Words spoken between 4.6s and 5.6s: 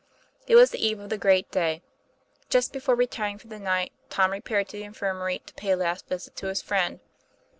to the infirmary to